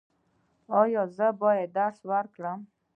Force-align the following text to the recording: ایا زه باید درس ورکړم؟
ایا 0.79 1.03
زه 1.17 1.27
باید 1.41 1.69
درس 1.77 1.99
ورکړم؟ 2.11 2.59